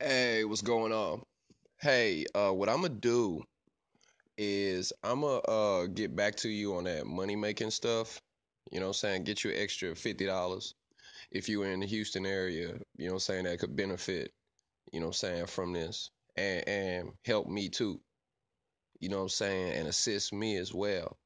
[0.00, 1.22] Hey, what's going on?
[1.80, 3.42] Hey, uh, what I'm gonna do
[4.38, 8.20] is I'm gonna uh get back to you on that money making stuff.
[8.72, 9.24] You know what I'm saying?
[9.24, 10.74] Get you extra fifty dollars
[11.32, 12.68] if you're in the Houston area.
[12.96, 13.44] You know what I'm saying?
[13.44, 14.32] That could benefit.
[14.92, 18.00] You know what I'm saying from this and and help me too.
[19.00, 19.74] You know what I'm saying?
[19.74, 21.16] And assist me as well.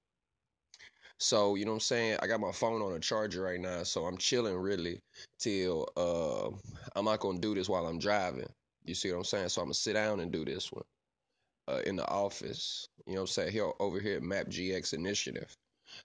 [1.18, 2.18] So you know what I'm saying?
[2.22, 5.00] I got my phone on a charger right now, so I'm chilling really
[5.38, 6.48] till uh
[6.96, 8.48] I'm not gonna do this while I'm driving.
[8.84, 9.50] You see what I'm saying?
[9.50, 10.84] So I'm gonna sit down and do this one.
[11.68, 12.88] uh, in the office.
[13.06, 13.52] You know what I'm saying?
[13.52, 15.54] Here over here at Map GX Initiative.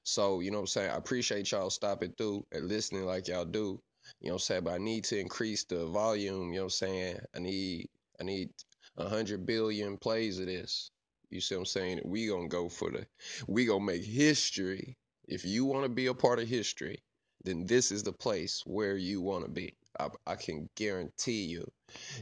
[0.04, 0.91] So, you know what I'm saying?
[0.91, 3.80] I appreciate y'all stopping through and listening like y'all do.
[4.22, 4.64] You know what I'm saying?
[4.66, 7.17] But I need to increase the volume, you know what I'm saying?
[7.36, 8.52] I need I need
[8.98, 10.92] a hundred billion plays of this.
[11.30, 12.02] You see what I'm saying?
[12.05, 13.05] We gonna go for the
[13.48, 14.98] we gonna make history.
[15.28, 17.03] If you wanna be a part of history,
[17.44, 19.73] then this is the place where you wanna be.
[19.99, 21.65] I, I can guarantee you.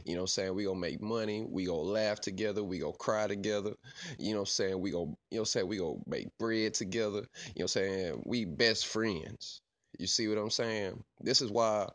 [0.04, 0.54] You know what I'm saying?
[0.54, 3.72] We gonna make money, we gonna laugh together, we gonna cry together.
[4.18, 4.80] You know what I'm saying?
[4.80, 5.68] We gonna you know saying?
[5.68, 7.18] We gonna make bread together.
[7.18, 8.22] You know what I'm saying?
[8.26, 9.60] We best friends.
[9.98, 11.02] You see what I'm saying?
[11.20, 11.88] This is why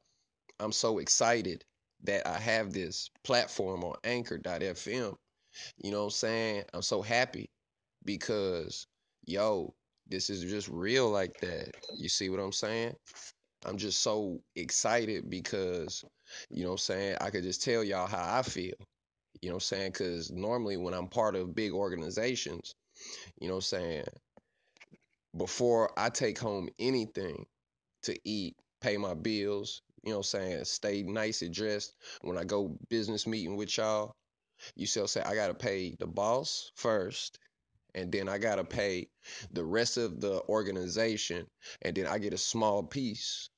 [0.60, 1.64] I'm so excited
[2.04, 5.16] that I have this platform on anchor.fm.
[5.84, 6.64] You know what I'm saying?
[6.74, 7.50] I'm so happy
[8.06, 8.88] because
[9.26, 9.74] yo,
[10.08, 11.72] this is just real like that.
[11.98, 12.96] You see what I'm saying?
[13.68, 16.04] I'm just so excited because
[16.50, 17.18] you know what I'm saying?
[17.22, 18.74] I could just tell y'all how I feel.
[19.42, 19.92] You know what I'm saying?
[19.92, 22.74] Cuz normally when I'm part of big organizations,
[23.40, 24.06] you know what I'm saying,
[25.36, 27.46] before I take home anything
[28.04, 32.38] to eat, pay my bills, you know what I'm saying, stay nice and dressed when
[32.38, 34.14] I go business meeting with y'all,
[34.76, 37.38] you still say, I got to pay the boss first
[37.96, 39.08] and then I got to pay
[39.52, 41.46] the rest of the organization
[41.82, 43.50] and then I get a small piece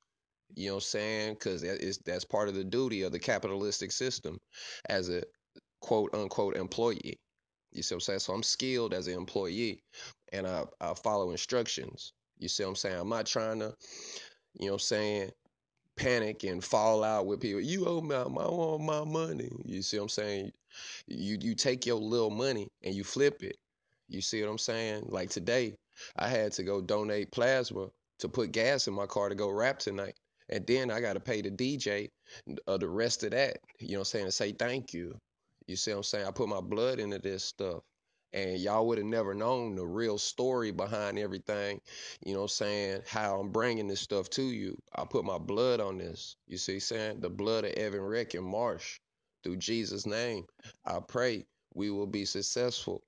[0.54, 1.34] you know what I'm saying?
[1.34, 4.38] Because that is that's part of the duty of the capitalistic system
[4.88, 5.22] as a
[5.80, 7.18] quote unquote employee.
[7.72, 8.18] You see what I'm saying?
[8.20, 9.82] So I'm skilled as an employee
[10.32, 12.12] and I, I follow instructions.
[12.38, 12.98] You see what I'm saying?
[12.98, 13.74] I'm not trying to,
[14.58, 15.30] you know what I'm saying,
[15.96, 17.60] panic and fall out with people.
[17.60, 19.50] You owe me, I want my money.
[19.64, 20.52] You see what I'm saying?
[21.06, 23.56] You you take your little money and you flip it.
[24.08, 25.04] You see what I'm saying?
[25.08, 25.76] Like today,
[26.16, 27.88] I had to go donate plasma
[28.20, 30.14] to put gas in my car to go rap tonight.
[30.50, 32.08] And then I got to pay the DJ
[32.66, 33.58] uh, the rest of that.
[33.80, 34.24] You know what I'm saying?
[34.26, 35.16] And say thank you.
[35.66, 36.26] You see what I'm saying?
[36.26, 37.82] I put my blood into this stuff.
[38.32, 41.80] And y'all would have never known the real story behind everything.
[42.24, 43.02] You know what I'm saying?
[43.08, 44.78] How I'm bringing this stuff to you.
[44.96, 46.36] I put my blood on this.
[46.46, 47.20] You see what I'm saying?
[47.20, 48.98] The blood of Evan Reck and Marsh.
[49.44, 50.44] Through Jesus' name,
[50.86, 53.02] I pray we will be successful.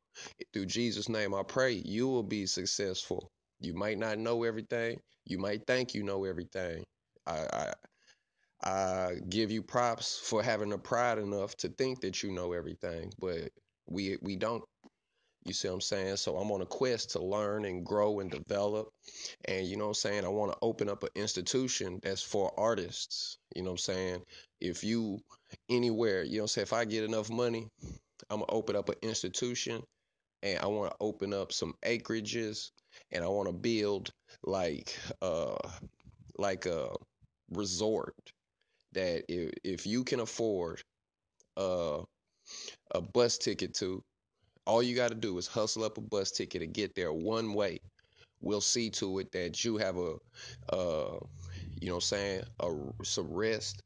[0.53, 3.31] Through Jesus' name, I pray you will be successful.
[3.61, 5.01] You might not know everything.
[5.27, 6.85] You might think you know everything.
[7.27, 7.75] I, I
[8.65, 13.13] I give you props for having the pride enough to think that you know everything,
[13.19, 13.51] but
[13.89, 14.63] we we don't.
[15.45, 16.17] You see what I'm saying?
[16.19, 18.91] So I'm on a quest to learn and grow and develop.
[19.47, 20.25] And you know what I'm saying?
[20.25, 23.39] I want to open up an institution that's for artists.
[23.57, 24.23] You know what I'm saying?
[24.61, 25.19] If you
[25.69, 26.63] anywhere, you know what I'm saying?
[26.65, 27.69] If I get enough money,
[28.31, 29.83] I'm gonna open up an institution
[30.43, 32.71] and I want to open up some acreages
[33.11, 34.11] and I want to build
[34.45, 35.57] like uh
[36.39, 36.91] like a
[37.57, 38.15] resort
[38.93, 40.83] that if if you can afford
[41.57, 42.01] uh
[42.93, 44.03] a bus ticket to
[44.67, 47.55] all you got to do is hustle up a bus ticket and get there one
[47.55, 47.81] way.
[48.41, 50.17] We'll see to it that you have a
[50.73, 51.19] uh
[51.81, 52.71] you know what I'm saying a
[53.05, 53.83] some rest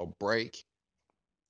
[0.00, 0.64] a break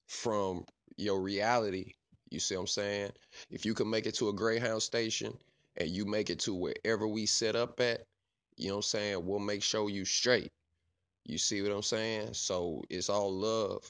[0.09, 0.65] from
[0.97, 1.93] your reality.
[2.31, 3.13] You see what I'm saying?
[3.51, 5.37] If you can make it to a greyhound station
[5.77, 8.03] and you make it to wherever we set up at
[8.57, 9.27] you know what I'm saying?
[9.27, 10.53] We'll make sure you straight
[11.27, 12.35] you see what I'm saying?
[12.35, 13.89] So it's all love.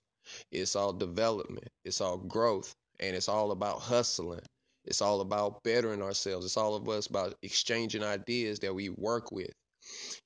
[0.52, 1.68] It's all development.
[1.84, 2.74] It's all growth.
[3.00, 4.41] And it's all about hustling.
[4.84, 6.44] It's all about bettering ourselves.
[6.46, 9.52] It's all of us about exchanging ideas that we work with.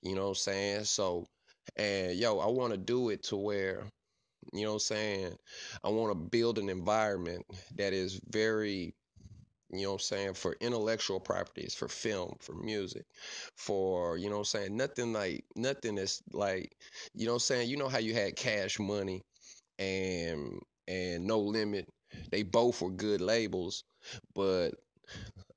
[0.03, 0.85] You know what I'm saying?
[0.85, 1.27] So
[1.77, 3.85] and yo I want to do it to where
[4.53, 5.37] you know what I'm saying?
[5.83, 7.45] I want to build an environment
[7.77, 8.95] that is very
[9.77, 10.35] you know what I'm saying?
[10.35, 13.05] For intellectual properties for film for music
[13.57, 14.77] for you know what I'm saying?
[14.77, 16.77] Nothing like nothing that's like
[17.15, 17.69] you know what I'm saying?
[17.71, 19.23] You know how you had Cash Money
[19.79, 21.89] and and No Limit.
[22.31, 23.85] They both were good labels,
[24.35, 24.73] but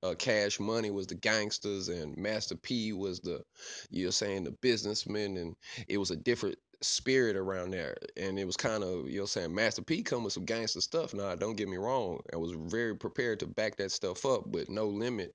[0.03, 3.41] uh, Cash Money was the gangsters and Master P was the
[3.89, 5.55] you're saying the businessman, and
[5.87, 7.97] it was a different spirit around there.
[8.17, 11.13] And it was kind of you're saying Master P come with some gangster stuff.
[11.13, 14.69] Now, don't get me wrong, I was very prepared to back that stuff up, but
[14.69, 15.33] No Limit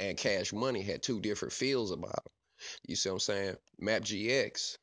[0.00, 2.32] and Cash Money had two different feels about them.
[2.88, 3.56] You see what I'm saying?
[3.80, 4.76] Map GX,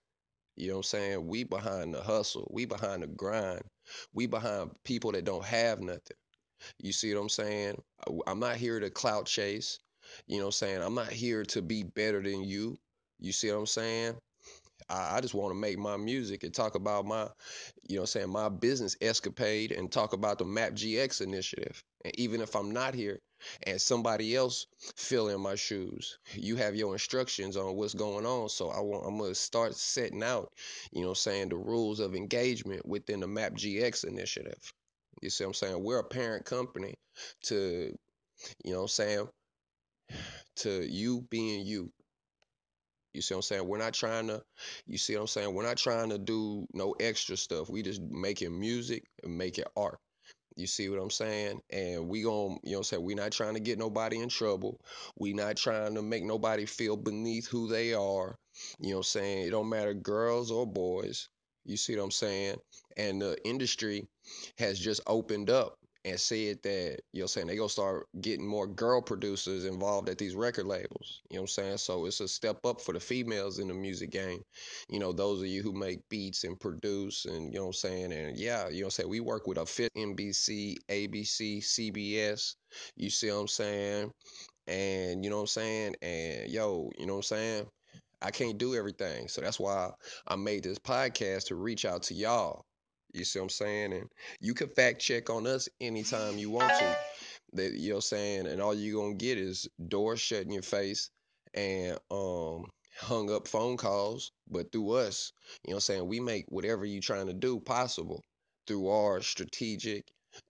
[0.55, 1.27] you know what I'm saying?
[1.27, 3.63] We behind the hustle, we behind the grind
[4.13, 6.17] We behind people that don't have nothing.
[6.79, 7.81] You see what I'm saying?
[8.27, 9.79] I'm not here to clout chase.
[10.27, 10.81] You know what I'm saying?
[10.81, 12.77] I'm not here to be better than you.
[13.19, 14.15] You see what I'm saying?
[14.89, 17.27] I, I just want to make my music and talk about my,
[17.87, 21.83] you know I'm saying, my business escapade and talk about the Map GX initiative.
[22.03, 23.19] And even if I'm not here
[23.63, 28.49] and somebody else fill in my shoes, you have your instructions on what's going on.
[28.49, 30.51] So I want I'm gonna start setting out,
[30.91, 34.59] you know saying, the rules of engagement within the Map GX initiative.
[35.21, 35.83] You see what I'm saying?
[35.83, 36.95] We're a parent company
[37.43, 37.95] to,
[38.63, 39.27] you know I'm saying,
[40.57, 41.91] to you being you.
[43.15, 43.67] You see what I'm saying?
[43.67, 44.43] We're not trying to,
[44.85, 45.53] you see what I'm saying?
[45.53, 47.69] We're not trying to do no extra stuff.
[47.69, 49.99] We just making music and making art.
[50.57, 51.61] You see what I'm saying?
[51.69, 54.29] And we going you know what I'm saying, we not trying to get nobody in
[54.29, 54.81] trouble.
[55.17, 58.37] We not trying to make nobody feel beneath who they are.
[58.79, 59.47] You know what I'm saying?
[59.47, 61.29] It don't matter girls or boys.
[61.65, 62.57] You see what I'm saying?
[62.97, 64.07] And the industry
[64.57, 68.07] has just opened up and said that, you know what I'm saying, they gonna start
[68.21, 71.21] getting more girl producers involved at these record labels.
[71.31, 71.77] You know what I'm saying?
[71.79, 74.43] So it's a step up for the females in the music game.
[74.87, 77.73] You know, those of you who make beats and produce and you know what I'm
[77.73, 81.57] saying, and yeah, you know what I'm saying, we work with a fit NBC, ABC,
[81.57, 82.53] CBS.
[82.95, 84.11] You see what I'm saying?
[84.67, 85.95] And you know what I'm saying?
[86.03, 87.65] And yo, you know what I'm saying?
[88.21, 89.27] I can't do everything.
[89.27, 89.89] So that's why
[90.27, 92.63] I made this podcast to reach out to y'all.
[93.15, 93.93] You see what I'm saying?
[93.93, 94.09] And
[94.41, 96.95] you can fact check on us anytime you want to.
[97.53, 98.47] That you know what I'm saying?
[98.47, 101.09] And all you're gonna get is doors shut in your face
[101.53, 102.65] and um
[102.99, 104.31] hung up phone calls.
[104.49, 105.31] But through us,
[105.63, 108.21] you know what I'm saying, we make whatever you're trying to do possible
[108.67, 110.03] through our strategic,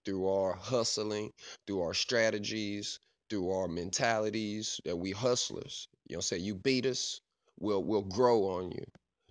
[0.03, 1.31] through our hustling,
[1.67, 5.87] through our strategies, through our mentalities that we hustlers.
[6.07, 6.43] You know what I'm saying?
[6.45, 7.19] You beat us,
[7.59, 8.85] we'll we'll grow on you.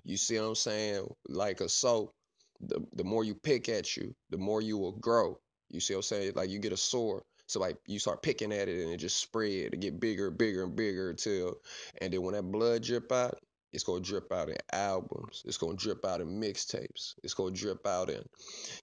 [0.04, 1.12] You see what I'm saying?
[1.28, 2.13] Like a soap
[2.60, 5.38] the the more you pick at you, the more you will grow.
[5.70, 6.32] You see what I'm saying?
[6.34, 7.24] Like you get a sore.
[7.46, 10.64] So like you start picking at it and it just spread to get bigger, bigger,
[10.64, 11.56] and bigger until
[12.00, 13.38] and then when that blood drip out,
[13.72, 15.42] it's gonna drip out in albums.
[15.44, 17.14] It's gonna drip out in mixtapes.
[17.22, 18.22] It's gonna drip out in,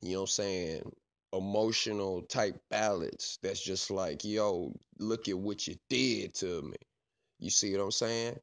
[0.01, 0.91] you know what I'm saying,
[1.33, 3.39] emotional type ballads.
[3.41, 6.77] That's just like, yo, look at what you did to me.
[7.39, 8.37] You see what I'm saying?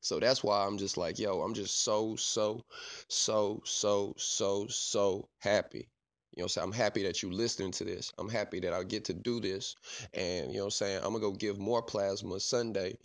[0.00, 2.64] So that's why I'm just like, yo, I'm just so, so,
[3.08, 5.88] so, so, so, so happy.
[6.34, 6.64] You know what I'm saying?
[6.64, 8.10] I'm happy that you listening to this.
[8.18, 9.76] I'm happy that I get to do this.
[10.14, 10.96] And you know what I'm saying?
[10.98, 12.96] I'm gonna go give more plasma Sunday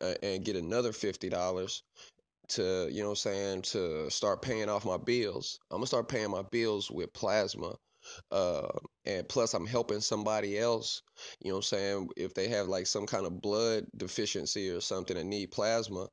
[0.00, 1.82] uh, and get another fifty dollars
[2.48, 5.60] to, you know what I'm saying, to start paying off my bills.
[5.70, 7.76] I'm gonna start paying my bills with plasma
[8.30, 8.68] uh,
[9.04, 11.02] and plus I'm helping somebody else,
[11.40, 14.80] you know what I'm saying, if they have like some kind of blood deficiency or
[14.80, 16.08] something and need plasma,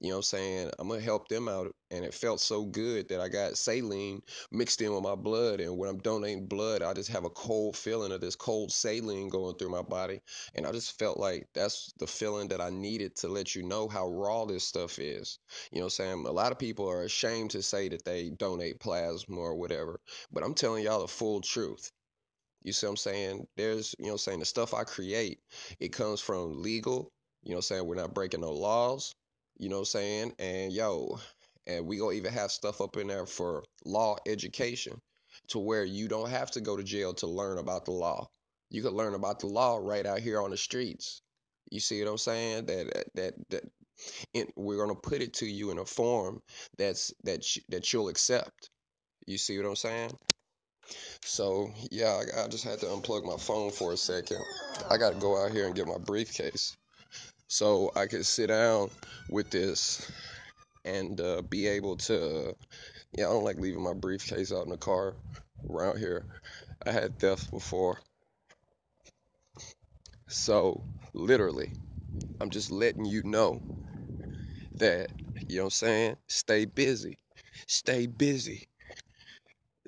[0.00, 2.64] you know what I'm saying, I'm going to help them out and it felt so
[2.64, 6.82] good that I got saline mixed in with my blood and when I'm donating blood,
[6.82, 10.20] I just have a cold feeling of this cold saline going through my body
[10.54, 13.88] and I just felt like that's the feeling that I needed to let you know
[13.88, 15.38] how raw this stuff is.
[15.70, 16.26] You know what I'm saying?
[16.26, 20.00] A lot of people are ashamed to say that they donate plasma or whatever,
[20.32, 21.90] but I'm telling y'all the full truth.
[22.62, 23.46] You see what I'm saying?
[23.56, 25.40] There's, you know what I'm saying, the stuff I create,
[25.80, 29.14] it comes from legal, you know what I'm saying, we're not breaking no laws,
[29.62, 30.32] you know what I'm saying?
[30.40, 31.20] And yo,
[31.68, 35.00] and we gonna even have stuff up in there for law education
[35.50, 38.28] to where you don't have to go to jail to learn about the law.
[38.70, 41.22] You can learn about the law right out here on the streets.
[41.70, 42.66] You see what I'm saying?
[42.66, 43.62] That that that
[44.34, 46.42] it, we're gonna put it to you in a form
[46.76, 48.68] that's that that you'll accept.
[49.28, 50.10] You see what I'm saying?
[51.22, 54.42] So yeah, I, I just had to unplug my phone for a second.
[54.90, 56.76] I got to go out here and get my briefcase
[57.52, 58.88] so I could sit down
[59.28, 60.10] with this
[60.86, 62.56] and uh, be able to.
[63.12, 65.12] Yeah, I don't like leaving my briefcase out in the car
[65.68, 66.24] around here.
[66.86, 67.98] I had theft before.
[70.28, 70.82] So,
[71.12, 71.72] literally,
[72.40, 73.60] I'm just letting you know
[74.76, 75.12] that,
[75.46, 76.16] you know what I'm saying?
[76.28, 77.18] Stay busy.
[77.66, 78.66] Stay busy.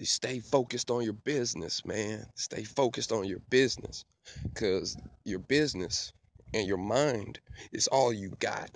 [0.02, 2.26] Stay focused on your business, man.
[2.34, 4.04] Stay focused on your business
[4.52, 6.12] because your business
[6.54, 7.40] and your mind
[7.72, 8.70] is all you got.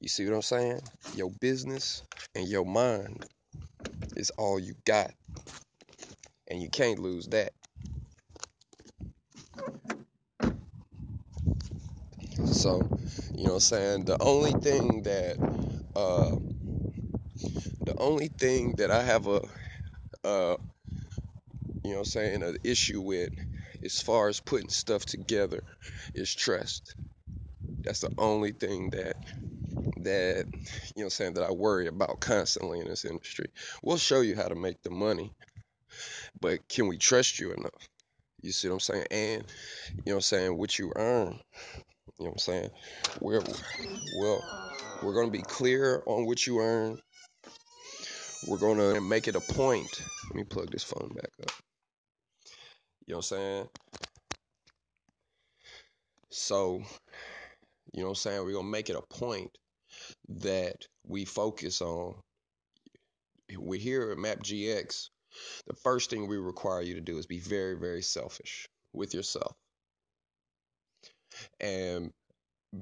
[0.00, 0.80] You see what I'm saying?
[1.14, 2.02] Your business
[2.34, 3.26] and your mind
[4.16, 5.12] is all you got.
[6.48, 7.52] And you can't lose that.
[12.46, 12.88] So,
[13.34, 14.04] you know what I'm saying?
[14.04, 15.36] The only thing that
[15.96, 16.36] uh
[17.84, 19.40] the only thing that I have a
[20.24, 20.56] uh
[21.82, 23.30] you know what I'm saying, an issue with
[23.84, 25.62] as far as putting stuff together
[26.14, 26.94] is trust.
[27.82, 29.16] That's the only thing that
[29.98, 30.46] that
[30.94, 33.46] you know I'm saying that I worry about constantly in this industry.
[33.82, 35.32] We'll show you how to make the money,
[36.40, 37.88] but can we trust you enough?
[38.42, 39.06] You see what I'm saying?
[39.10, 39.44] And
[40.04, 41.38] you know I'm saying, what you earn.
[42.18, 42.70] You know what I'm saying?
[43.20, 43.42] We're
[44.20, 44.42] well,
[45.02, 47.00] we're gonna be clear on what you earn.
[48.46, 50.02] We're gonna make it a point.
[50.28, 51.52] Let me plug this phone back up.
[53.06, 53.68] You know what I'm saying?
[56.30, 56.82] So,
[57.92, 58.44] you know what I'm saying?
[58.44, 59.50] We're gonna make it a point
[60.28, 62.14] that we focus on.
[63.54, 65.08] We're here at MapGX.
[65.66, 69.52] The first thing we require you to do is be very, very selfish with yourself.
[71.60, 72.12] And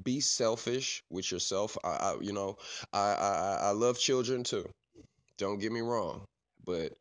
[0.05, 1.77] be selfish with yourself.
[1.85, 2.57] I, I you know,
[2.93, 4.69] I, I I love children too.
[5.39, 6.25] Don't get me wrong,
[6.65, 6.93] but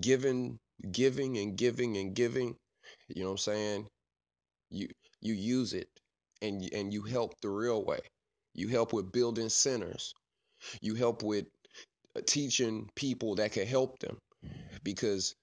[0.00, 0.58] giving,
[0.92, 2.56] giving, and giving and giving,
[3.08, 3.88] you know what I'm saying?
[4.70, 4.88] You
[5.20, 5.88] you use it,
[6.42, 8.00] and and you help the real way.
[8.54, 10.14] You help with building centers.
[10.82, 11.46] You help with
[12.16, 14.18] uh, teaching people that can help them,
[14.84, 15.34] because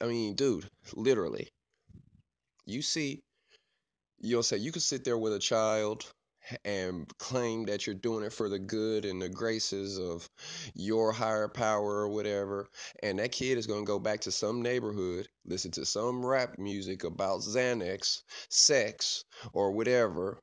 [0.00, 1.48] I mean, dude, literally,
[2.66, 3.22] you see
[4.20, 6.04] you'll say you could sit there with a child
[6.64, 10.28] and claim that you're doing it for the good and the graces of
[10.74, 12.66] your higher power or whatever
[13.02, 16.54] and that kid is going to go back to some neighborhood listen to some rap
[16.58, 18.20] music about xanax
[18.50, 20.38] sex or whatever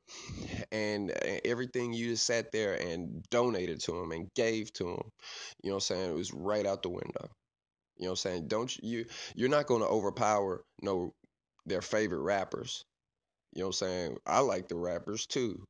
[0.72, 5.02] and eh, everything you just sat there and donated to him and gave to him
[5.62, 6.10] you know what i'm saying?
[6.10, 7.28] It was right out the window.
[7.96, 8.48] You know what i'm saying?
[8.48, 11.12] Don't you you're not going to overpower no
[11.66, 12.84] their favorite rappers.
[13.54, 14.16] You know what I'm saying?
[14.26, 15.64] I like the rappers too.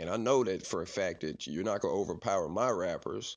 [0.00, 3.36] And I know that for a fact that you're not gonna overpower my rappers.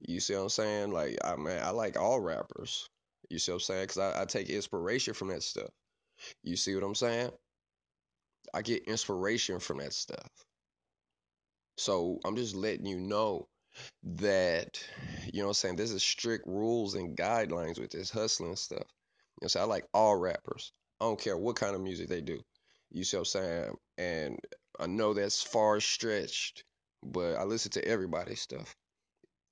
[0.00, 0.90] You see what I'm saying?
[0.90, 2.88] Like, I mean, I like all rappers.
[3.30, 3.82] You see what I'm saying?
[3.84, 5.70] Because I, I take inspiration from that stuff.
[6.42, 7.30] You see what I'm saying?
[8.52, 10.28] I get inspiration from that stuff.
[11.78, 13.46] So I'm just letting you know
[14.02, 14.84] that,
[15.32, 15.76] you know what I'm saying?
[15.76, 18.78] There's a strict rules and guidelines with this hustling stuff.
[18.80, 18.86] You know
[19.36, 19.64] what I'm saying?
[19.64, 20.72] I like all rappers.
[21.00, 22.40] I don't care what kind of music they do.
[22.92, 23.74] You see what I'm saying?
[23.98, 24.38] And
[24.78, 26.64] I know that's far stretched,
[27.02, 28.74] but I listen to everybody's stuff.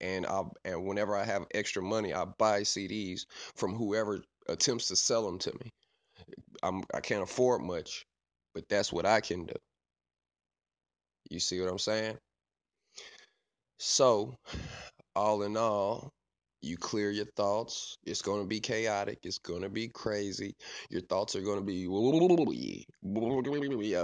[0.01, 4.97] And I and whenever I have extra money, I buy CDs from whoever attempts to
[4.97, 5.71] sell them to me.
[6.63, 8.07] I'm I can't afford much,
[8.55, 9.55] but that's what I can do.
[11.31, 12.19] You see what I'm saying?
[13.79, 14.37] So,
[15.17, 16.13] all in all,
[16.63, 17.97] you clear your thoughts.
[18.05, 19.21] It's going to be chaotic.
[19.23, 20.55] It's going to be crazy.
[20.91, 21.87] Your thoughts are going to be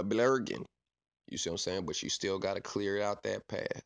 [0.03, 0.65] blurging.
[1.29, 1.85] You see what I'm saying?
[1.85, 3.83] But you still got to clear out that path.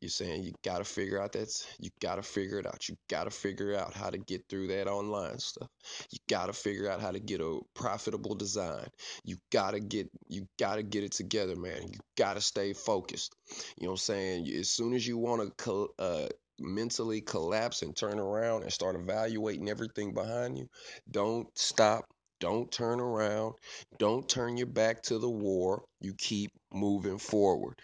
[0.00, 1.48] You're saying you got to figure out that
[1.80, 2.88] you got to figure it out.
[2.88, 5.68] You got to figure out how to get through that online stuff.
[6.10, 8.86] You got to figure out how to get a profitable design.
[9.24, 11.82] You got to get you got to get it together, man.
[11.88, 13.34] You got to stay focused.
[13.76, 14.48] You know what I'm saying?
[14.48, 16.28] As soon as you want to uh,
[16.60, 20.68] mentally collapse and turn around and start evaluating everything behind you,
[21.10, 22.04] don't stop.
[22.40, 23.54] Don't turn around.
[23.98, 25.82] Don't turn your back to the war.
[26.00, 27.80] You keep moving forward.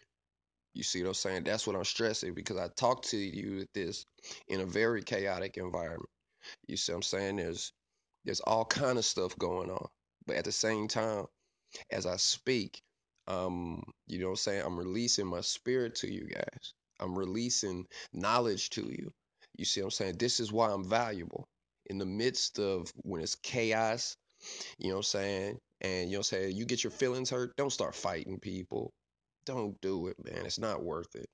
[0.75, 1.45] You see what I'm saying?
[1.45, 4.04] That's what I'm stressing because I talked to you with this
[4.49, 6.11] in a very chaotic environment.
[6.66, 7.37] You see what I'm saying?
[7.37, 7.73] There's
[8.25, 9.88] there's all kind of stuff going on.
[10.26, 11.26] But at the same time,
[11.90, 12.81] as I speak,
[13.28, 14.62] um, you know what I'm saying?
[14.64, 16.75] I'm releasing my spirit to you guys.
[17.01, 19.11] I'm releasing knowledge to you.
[19.57, 20.17] You see what I'm saying?
[20.19, 21.47] This is why I'm valuable.
[21.87, 24.17] In the midst of when it's chaos,
[24.79, 25.59] you know what I'm saying?
[25.81, 26.57] And you know what I'm saying?
[26.57, 28.91] You get your feelings hurt, don't start fighting people.
[29.47, 30.47] Don't do it, man.
[30.47, 31.29] It's not worth it.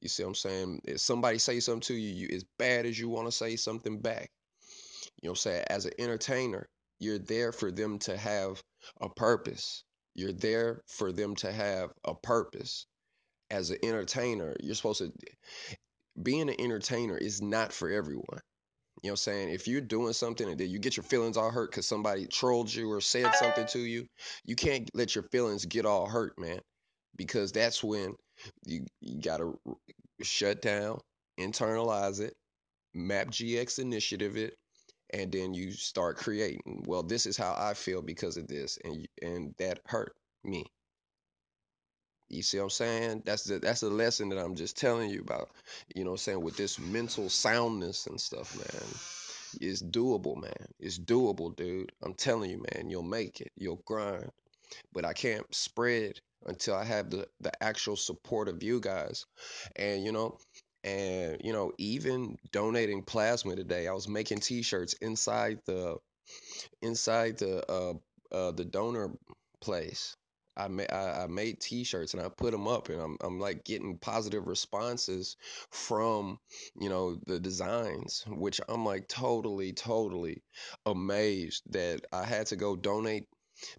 [0.00, 0.80] You see what I'm saying?
[0.84, 3.98] If somebody say something to you, you as bad as you want to say something
[3.98, 4.28] back.
[5.22, 5.64] You know what I'm saying?
[5.70, 6.66] As an entertainer,
[7.00, 8.60] you're there for them to have
[9.00, 9.84] a purpose.
[10.14, 12.86] You're there for them to have a purpose
[13.50, 15.12] as an entertainer, you're supposed to
[16.22, 18.40] being an entertainer is not for everyone.
[19.02, 19.48] You know what I'm saying?
[19.50, 22.72] If you're doing something and then you get your feelings all hurt because somebody trolled
[22.72, 24.06] you or said something to you,
[24.44, 26.60] you can't let your feelings get all hurt, man.
[27.16, 28.14] Because that's when
[28.66, 29.52] you, you gotta
[30.22, 30.98] shut down,
[31.38, 32.34] internalize it,
[32.94, 34.54] map GX initiative it,
[35.12, 36.84] and then you start creating.
[36.86, 40.64] Well, this is how I feel because of this, and and that hurt me.
[42.28, 43.22] You see what I'm saying?
[43.24, 45.50] That's the that's the lesson that I'm just telling you about.
[45.94, 46.42] You know what I'm saying?
[46.42, 48.84] With this mental soundness and stuff, man.
[49.60, 50.66] It's doable, man.
[50.80, 51.92] It's doable, dude.
[52.02, 53.52] I'm telling you, man, you'll make it.
[53.56, 54.30] You'll grind.
[54.92, 59.24] But I can't spread until I have the the actual support of you guys.
[59.76, 60.38] And you know,
[60.82, 65.96] and you know, even donating plasma today, I was making t-shirts inside the
[66.82, 67.94] inside the uh
[68.34, 69.12] uh the donor
[69.60, 70.16] place
[70.56, 73.64] I made I, I made T-shirts and I put them up, and I'm I'm like
[73.64, 75.36] getting positive responses
[75.70, 76.38] from
[76.80, 80.42] you know the designs, which I'm like totally totally
[80.86, 83.28] amazed that I had to go donate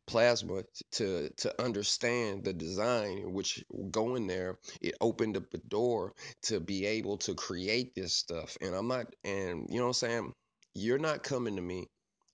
[0.07, 6.59] plasma to to understand the design which going there it opened up the door to
[6.59, 8.57] be able to create this stuff.
[8.61, 10.33] And i'm not and you know what i'm saying?
[10.73, 11.87] You're not coming to me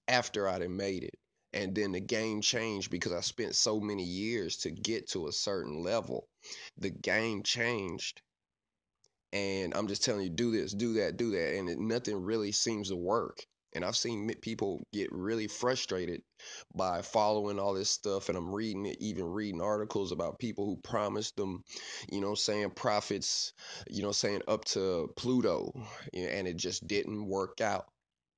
[0.08, 1.16] after i done made it
[1.54, 5.32] and then the game changed because i spent so many years to get to a
[5.32, 6.28] certain level
[6.78, 8.22] the game changed
[9.34, 12.52] and I'm just telling you, do this, do that, do that, and it, nothing really
[12.52, 13.40] seems to work.
[13.76, 16.22] And I've seen people get really frustrated
[16.76, 20.78] by following all this stuff, and I'm reading it, even reading articles about people who
[20.88, 21.64] promised them,
[22.12, 23.54] you know, saying profits,
[23.90, 25.74] you know, saying up to Pluto,
[26.14, 27.88] and it just didn't work out.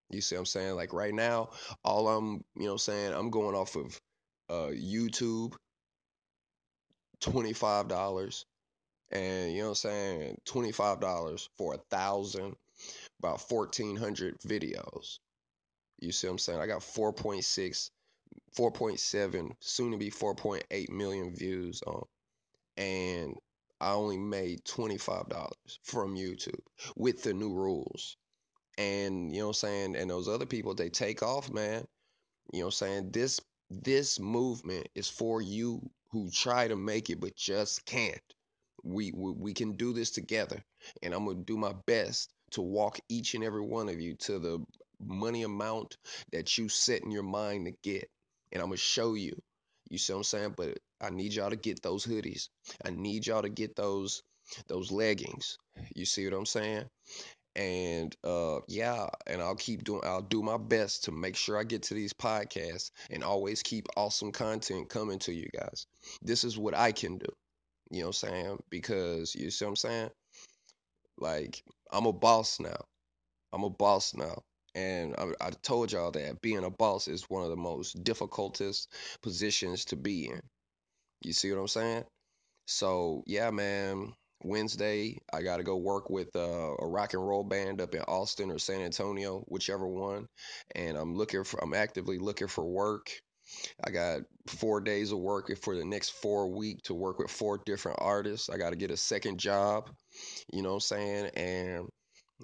[0.09, 0.75] You see what I'm saying?
[0.75, 1.49] Like right now,
[1.83, 3.99] all I'm, you know, saying I'm going off of
[4.49, 5.53] uh, YouTube,
[7.19, 8.45] twenty five dollars
[9.11, 12.55] and you know what I'm saying, $25 for a thousand,
[13.19, 15.19] about 1400 videos.
[15.99, 16.59] You see what I'm saying?
[16.59, 17.89] I got 4.6,
[18.57, 22.03] 4.7, soon to be 4.8 million views on,
[22.77, 23.35] and
[23.81, 26.59] I only made $25 from YouTube
[26.95, 28.17] with the new rules.
[28.77, 29.95] And you know what I'm saying?
[29.95, 31.85] And those other people, they take off, man.
[32.53, 33.09] You know what I'm saying?
[33.11, 33.39] This
[33.69, 38.21] this movement is for you who try to make it but just can't
[38.83, 40.63] we, we we can do this together
[41.01, 44.39] and i'm gonna do my best to walk each and every one of you to
[44.39, 44.63] the
[44.99, 45.97] money amount
[46.31, 48.09] that you set in your mind to get
[48.51, 49.35] and i'm gonna show you
[49.89, 52.49] you see what i'm saying but i need y'all to get those hoodies
[52.85, 54.21] i need y'all to get those
[54.67, 55.57] those leggings
[55.95, 56.85] you see what i'm saying
[57.55, 61.63] and uh yeah and i'll keep doing i'll do my best to make sure i
[61.63, 65.87] get to these podcasts and always keep awesome content coming to you guys
[66.21, 67.27] this is what i can do
[67.91, 68.63] you know what I'm saying?
[68.69, 70.09] Because you see what I'm saying?
[71.17, 72.77] Like, I'm a boss now.
[73.53, 74.41] I'm a boss now.
[74.73, 78.87] And I, I told y'all that being a boss is one of the most difficultest
[79.21, 80.41] positions to be in.
[81.21, 82.03] You see what I'm saying?
[82.67, 84.13] So, yeah, man.
[84.43, 88.01] Wednesday, I got to go work with uh, a rock and roll band up in
[88.01, 90.27] Austin or San Antonio, whichever one.
[90.75, 93.11] And I'm looking for, I'm actively looking for work.
[93.83, 97.59] I got four days of work for the next four week to work with four
[97.65, 98.49] different artists.
[98.49, 99.89] I got to get a second job,
[100.51, 101.25] you know what I'm saying?
[101.35, 101.89] And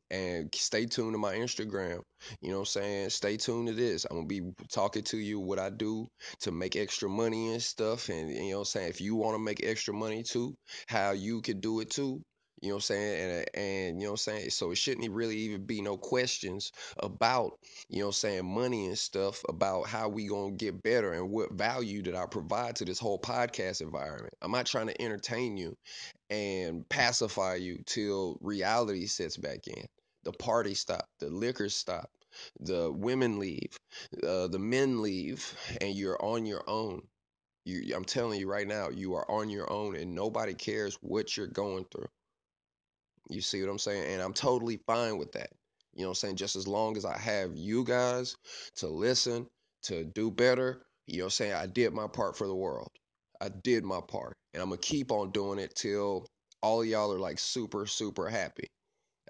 [0.09, 2.01] and stay tuned to my Instagram.
[2.41, 3.09] You know what I'm saying?
[3.09, 4.05] Stay tuned to this.
[4.05, 6.07] I'm gonna be talking to you what I do
[6.41, 8.09] to make extra money and stuff.
[8.09, 8.89] And, and you know what I'm saying?
[8.89, 10.55] If you want to make extra money too,
[10.87, 12.21] how you can do it too.
[12.61, 13.31] You know what I'm saying?
[13.31, 14.49] And and you know what I'm saying?
[14.51, 17.53] So it shouldn't really even be no questions about,
[17.89, 21.29] you know what I'm saying, money and stuff about how we gonna get better and
[21.31, 24.33] what value that I provide to this whole podcast environment.
[24.41, 25.75] I'm not trying to entertain you
[26.29, 29.85] and pacify you till reality sets back in.
[30.23, 32.09] The party stop, the liquor stop,
[32.59, 33.77] the women leave,
[34.23, 37.01] uh, the men leave, and you're on your own.
[37.65, 41.37] You, I'm telling you right now, you are on your own, and nobody cares what
[41.37, 42.07] you're going through.
[43.31, 44.11] You see what I'm saying?
[44.11, 45.49] And I'm totally fine with that.
[45.93, 46.35] You know what I'm saying?
[46.35, 48.35] Just as long as I have you guys
[48.77, 49.47] to listen,
[49.83, 51.53] to do better, you know what I'm saying?
[51.53, 52.89] I did my part for the world.
[53.41, 54.33] I did my part.
[54.53, 56.27] And I'm going to keep on doing it till
[56.61, 58.67] all y'all are like super, super happy.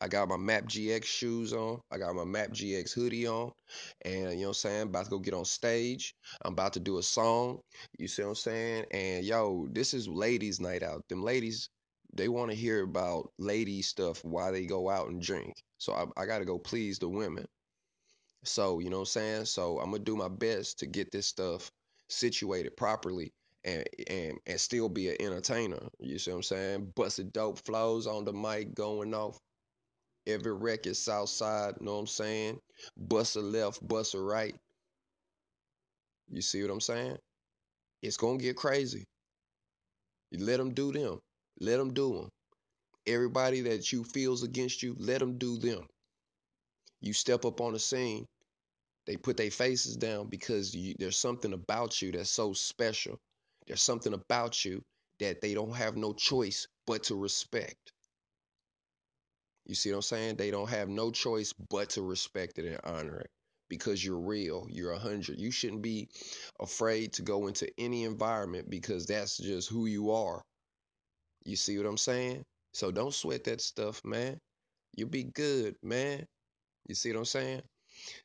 [0.02, 1.80] I got my Map GX shoes on.
[1.92, 3.52] I got my Map GX hoodie on.
[4.04, 4.82] And you know what I'm saying?
[4.84, 6.16] About to go get on stage.
[6.44, 7.60] I'm about to do a song.
[8.00, 8.86] You see what I'm saying?
[8.92, 11.04] And yo, this is ladies' night out.
[11.08, 11.70] Them ladies,
[12.14, 15.56] they want to hear about lady stuff while they go out and drink.
[15.78, 17.48] So I, I got to go please the women.
[18.44, 19.46] So, you know what I'm saying?
[19.46, 21.72] So I'm going to do my best to get this stuff
[22.10, 23.32] situated properly
[23.64, 25.80] and and and still be an entertainer.
[26.00, 26.94] You see what I'm saying?
[26.96, 29.40] Busted dope flows on the mic going off.
[30.28, 32.60] Every record south side, know what I'm saying?
[32.98, 34.56] Bust a left, bust a right.
[36.32, 37.18] You see what I'm saying?
[38.02, 39.06] It's going to get crazy.
[40.32, 41.20] You let them do them.
[41.62, 42.30] Let them do them.
[43.06, 45.86] Everybody that you feels against you, let them do them.
[47.02, 48.26] You step up on the scene,
[49.06, 53.20] they put their faces down because you, there's something about you that's so special.
[53.68, 54.82] There's something about you
[55.20, 57.92] that they don't have no choice but to respect.
[59.68, 60.36] You see what I'm saying?
[60.38, 63.30] They don't have no choice but to respect it and honor it
[63.70, 64.66] because you're real.
[64.68, 65.40] You're a hundred.
[65.40, 66.10] You shouldn't be
[66.60, 70.42] afraid to go into any environment because that's just who you are.
[71.46, 72.44] You see what I'm saying?
[72.74, 74.40] So don't sweat that stuff, man.
[74.96, 76.26] You'll be good, man.
[76.88, 77.62] You see what I'm saying?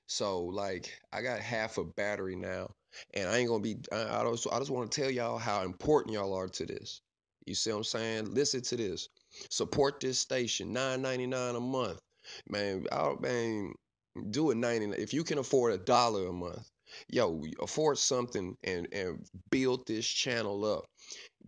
[0.06, 2.68] So like I got half a battery now
[3.14, 3.78] And I ain't gonna be.
[3.92, 7.00] I, I just I just want to tell y'all how important y'all are to this.
[7.46, 8.34] You see what I'm saying?
[8.34, 9.08] Listen to this.
[9.50, 10.72] Support this station.
[10.72, 12.00] Nine ninety nine a month.
[12.48, 13.74] Man, I man,
[14.30, 14.86] do it ninety.
[15.00, 16.68] If you can afford a dollar a month,
[17.08, 20.84] yo, afford something and and build this channel up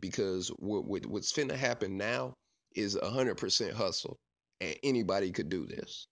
[0.01, 2.35] because what, what what's finna happen now
[2.75, 4.19] is a hundred percent hustle,
[4.61, 6.07] and anybody could do this,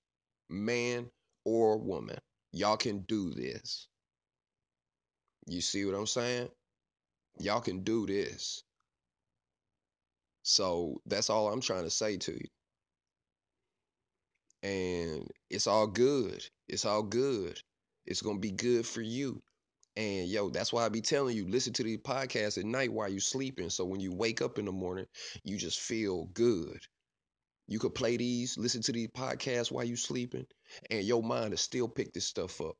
[0.51, 1.09] man
[1.45, 2.19] or woman.
[2.53, 3.89] Y'all can do this.
[5.47, 6.49] You see what I'm saying?
[7.39, 8.63] Y'all can do this.
[10.43, 12.49] So that's all I'm trying to say to you.
[14.63, 16.45] And it's all good.
[16.69, 17.61] It's all good.
[18.07, 19.43] It's gonna be good for you.
[19.97, 23.09] And yo, that's why I be telling you, listen to these podcasts at night while
[23.09, 23.71] you sleeping.
[23.71, 25.07] So when you wake up in the morning,
[25.43, 26.79] you just feel good.
[27.69, 30.47] You could play these, listen to these podcasts while you sleeping,
[30.91, 32.77] and your mind is still pick this stuff up.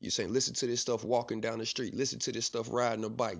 [0.00, 1.94] You're saying, listen to this stuff walking down the street.
[1.94, 3.38] Listen to this stuff riding a bike.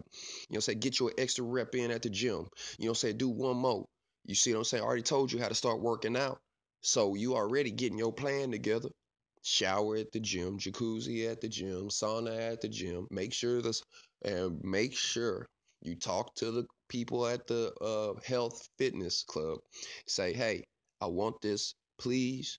[0.49, 2.47] You know, say, get your extra rep in at the gym.
[2.79, 3.87] You know, say, do one more.
[4.27, 4.83] You see what I'm saying?
[4.83, 6.41] I already told you how to start working out.
[6.83, 8.91] So you already getting your plan together.
[9.43, 13.07] Shower at the gym, jacuzzi at the gym, sauna at the gym.
[13.11, 13.83] Make sure this,
[14.25, 15.49] and make sure
[15.83, 19.59] you talk to the people at the uh, health fitness club.
[20.07, 20.65] Say, hey,
[21.01, 21.75] I want this.
[21.99, 22.59] Please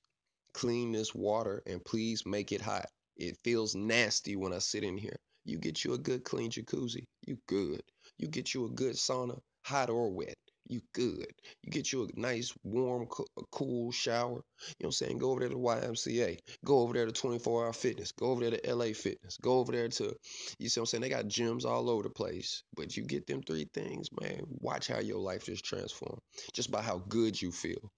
[0.53, 2.87] clean this water and please make it hot.
[3.17, 5.17] It feels nasty when I sit in here.
[5.45, 7.81] You get you a good clean jacuzzi, you good.
[8.17, 11.27] You get you a good sauna, hot or wet, you good.
[11.63, 13.07] You get you a nice, warm,
[13.51, 14.29] cool shower.
[14.29, 14.43] You know
[14.79, 15.17] what I'm saying?
[15.17, 16.39] Go over there to YMCA.
[16.65, 18.11] Go over there to 24 Hour Fitness.
[18.11, 19.37] Go over there to LA Fitness.
[19.41, 20.15] Go over there to,
[20.59, 21.01] you see what I'm saying?
[21.01, 22.63] They got gyms all over the place.
[22.75, 24.41] But you get them three things, man.
[24.59, 26.21] Watch how your life is transformed
[26.53, 27.91] just by how good you feel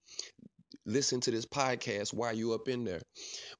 [0.86, 3.00] listen to this podcast while you up in there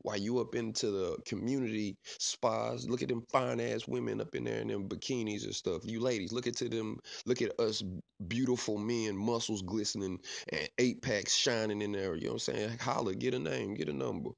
[0.02, 4.44] while you up into the community spas look at them fine ass women up in
[4.44, 5.82] there in them bikinis and stuff.
[5.84, 7.82] You ladies look at them look at us
[8.28, 10.18] beautiful men muscles glistening
[10.52, 12.78] and eight packs shining in there you know what i'm saying?
[12.78, 14.30] Holler get a name get a number.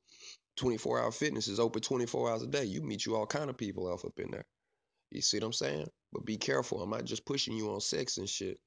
[0.56, 2.64] 24 hour fitness is open 24 hours a day.
[2.64, 4.44] You meet you all kind of people off up in there.
[5.10, 5.86] You see what i'm saying?
[6.12, 6.82] But be careful.
[6.82, 8.58] I'm not just pushing you on sex and shit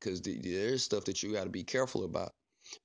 [0.00, 2.32] because there's stuff that you got to be careful about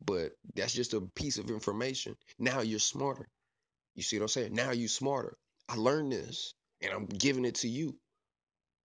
[0.06, 2.16] but that's just a piece of information.
[2.40, 3.28] Now you're smarter.
[3.96, 4.54] You see what I'm saying?
[4.54, 5.36] Now you're smarter.
[5.70, 7.96] I learned this and I'm giving it to you.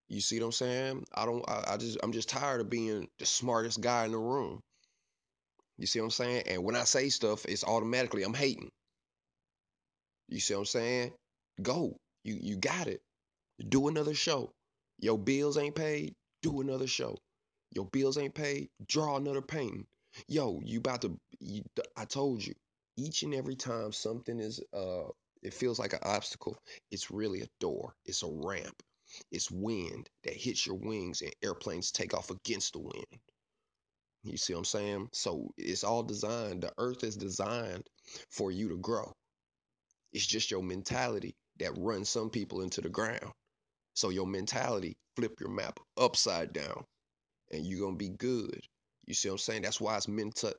[0.09, 1.04] You see what I'm saying?
[1.14, 4.18] I don't I, I just I'm just tired of being the smartest guy in the
[4.18, 4.61] room.
[5.78, 6.42] You see what I'm saying?
[6.46, 8.70] And when I say stuff, it's automatically I'm hating.
[10.28, 11.12] You see what I'm saying?
[11.62, 11.96] Go.
[12.24, 13.00] You you got it.
[13.68, 14.52] Do another show.
[14.98, 17.18] Your bills ain't paid, do another show.
[17.72, 19.87] Your bills ain't paid, draw another painting.
[20.29, 21.62] Yo, you about to you,
[21.96, 22.55] I told you,
[22.96, 25.09] each and every time something is uh
[25.42, 26.57] it feels like an obstacle,
[26.90, 27.94] it's really a door.
[28.05, 28.83] It's a ramp.
[29.31, 33.20] It's wind that hits your wings and airplanes take off against the wind.
[34.24, 35.09] You see what I'm saying?
[35.12, 36.62] So it's all designed.
[36.62, 37.88] The earth is designed
[38.31, 39.12] for you to grow.
[40.12, 43.33] It's just your mentality that runs some people into the ground.
[43.94, 46.85] So your mentality, flip your map upside down
[47.52, 48.61] and you're going to be good.
[49.07, 49.62] You see what I'm saying?
[49.62, 50.53] That's why it's mental.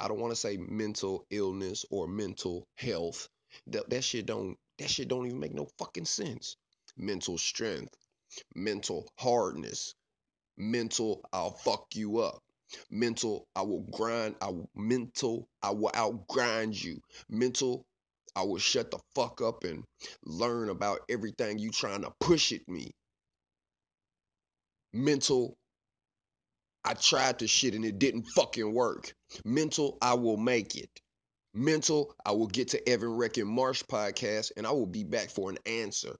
[0.00, 3.28] I don't want to say mental illness or mental health.
[3.68, 6.56] That that shit don't that shit don't even make no fucking sense.
[6.96, 7.94] Mental strength,
[8.54, 9.94] mental hardness,
[10.56, 12.42] mental I'll fuck you up.
[12.90, 14.36] Mental I will grind.
[14.40, 17.00] I will, mental I will outgrind you.
[17.28, 17.84] Mental
[18.34, 19.84] I will shut the fuck up and
[20.24, 22.90] learn about everything you trying to push at me.
[24.92, 25.56] Mental
[26.84, 29.14] I tried the shit and it didn't fucking work.
[29.44, 30.90] Mental, I will make it.
[31.54, 35.50] Mental, I will get to Evan Reckon Marsh podcast and I will be back for
[35.50, 36.16] an answer.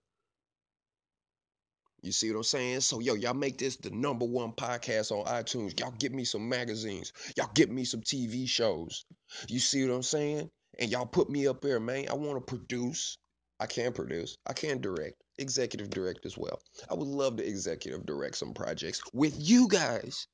[2.02, 2.80] You see what I'm saying?
[2.80, 5.78] So, yo, y'all make this the number one podcast on iTunes.
[5.78, 7.12] Y'all get me some magazines.
[7.36, 9.04] Y'all get me some TV shows.
[9.48, 10.50] You see what I'm saying?
[10.78, 12.06] And y'all put me up there, man.
[12.10, 13.18] I want to produce.
[13.60, 14.36] I can produce.
[14.46, 15.14] I can direct.
[15.38, 16.60] Executive direct as well.
[16.90, 20.26] I would love to executive direct some projects with you guys.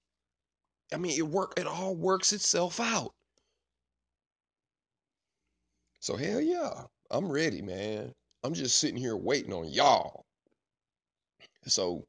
[0.92, 1.55] I mean, it work.
[1.59, 3.12] It all works itself out.
[6.01, 6.70] So hell yeah,
[7.11, 8.12] I'm ready, man.
[8.44, 10.24] I'm just sitting here waiting on y'all.
[11.66, 12.05] So,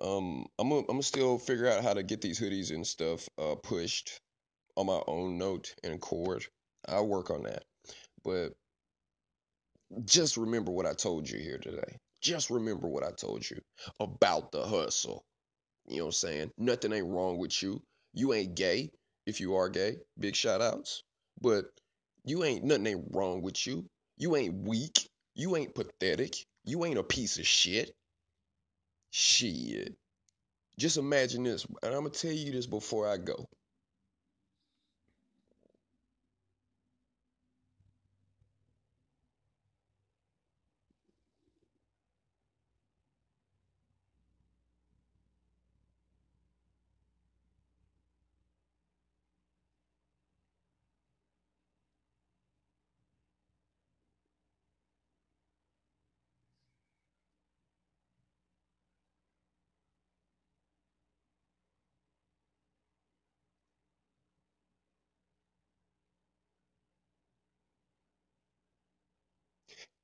[0.00, 3.28] um, I'm gonna, I'm gonna still figure out how to get these hoodies and stuff
[3.38, 4.18] uh, pushed
[4.76, 6.44] on my own note and chord.
[6.88, 7.64] I'll work on that.
[8.24, 8.52] But
[10.04, 11.98] just remember what I told you here today.
[12.20, 13.60] Just remember what I told you
[14.00, 15.24] about the hustle.
[15.86, 16.50] You know what I'm saying?
[16.58, 17.82] Nothing ain't wrong with you.
[18.14, 18.90] You ain't gay.
[19.26, 21.02] If you are gay, big shout outs.
[21.40, 21.66] But
[22.24, 23.84] you ain't nothing ain't wrong with you.
[24.16, 25.08] You ain't weak.
[25.34, 26.36] You ain't pathetic.
[26.64, 27.92] You ain't a piece of shit.
[29.10, 29.94] Shit.
[30.78, 33.46] Just imagine this, and I'm gonna tell you this before I go.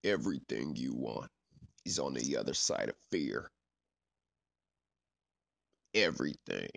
[0.04, 1.30] Everything you want
[1.84, 3.50] is on the other side of fear.
[5.94, 6.70] Everything.